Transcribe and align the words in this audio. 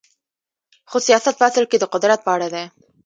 خو 0.89 0.97
سیاست 1.07 1.35
په 1.37 1.43
اصل 1.49 1.63
کې 1.69 1.77
د 1.79 1.85
قدرت 1.93 2.19
په 2.23 2.29
اړه 2.35 2.47
دی. 2.53 2.65